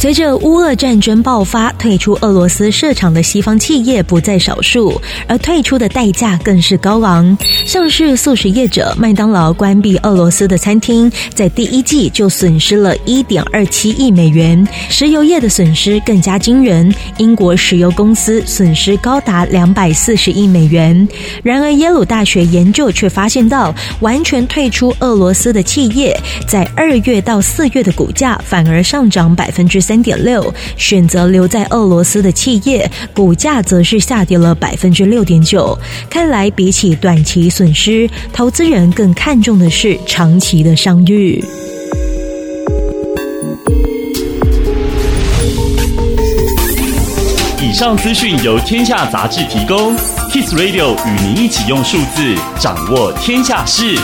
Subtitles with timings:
[0.00, 7.36] 随着乌俄战争爆发，退出俄罗斯市场的西方企业不在少数，而退出的代价更是高昂。
[7.66, 21.06] 像是速食业者麦当劳关闭俄罗斯的餐厅，在第一季就损失了一点二七亿美元；石油业的损失更加惊人，英国石油公司损失高达两百四十亿美元。
[21.42, 35.76] 然而，耶鲁大学研究却发现到，完全退出俄罗斯的企业，在二月到四月的股价反而上涨百分之三点六，选择留在俄罗斯的企业股价则是下跌了百分之六点九。
[36.08, 41.44] 看来比起短期损失，投资人更看重的是长期的商誉。
[47.60, 49.96] 以上资讯由天下杂志提供
[50.30, 53.96] ，Kiss Radio 与您一起用数字掌握天下事。